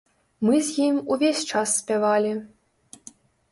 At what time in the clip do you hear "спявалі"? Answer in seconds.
1.83-2.35